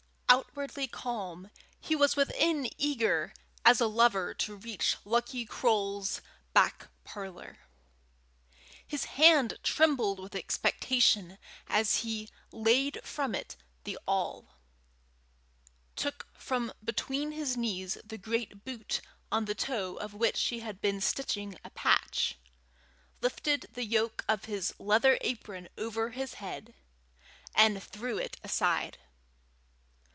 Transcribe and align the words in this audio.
Outwardly 0.33 0.87
calm, 0.87 1.49
he 1.79 1.93
was 1.93 2.15
within 2.15 2.69
eager 2.77 3.33
as 3.65 3.81
a 3.81 3.87
lover 3.87 4.33
to 4.35 4.55
reach 4.55 4.95
Lucky 5.03 5.45
Croale's 5.45 6.21
back 6.53 6.87
parlour. 7.03 7.57
His 8.85 9.05
hand 9.05 9.57
trembled 9.61 10.21
with 10.21 10.33
expectation 10.35 11.37
as 11.67 11.97
he 11.97 12.29
laid 12.51 13.01
from 13.03 13.35
it 13.35 13.57
the 13.83 13.97
awl, 14.07 14.55
took 15.97 16.27
from 16.39 16.71
between 16.81 17.33
his 17.33 17.57
knees 17.57 17.97
the 18.03 18.17
great 18.17 18.63
boot 18.63 19.01
on 19.33 19.45
the 19.45 19.55
toe 19.55 19.95
of 19.95 20.13
which 20.13 20.41
he 20.47 20.61
had 20.61 20.79
been 20.79 21.01
stitching 21.01 21.57
a 21.65 21.69
patch, 21.71 22.37
lifted 23.19 23.67
the 23.73 23.85
yoke 23.85 24.23
of 24.29 24.45
his 24.45 24.73
leather 24.79 25.17
apron 25.21 25.67
over 25.77 26.11
his 26.11 26.35
head, 26.35 26.73
and 27.53 27.83
threw 27.83 28.17
it 28.17 28.37
aside. 28.43 28.97